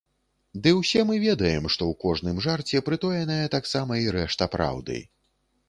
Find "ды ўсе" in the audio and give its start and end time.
0.61-1.03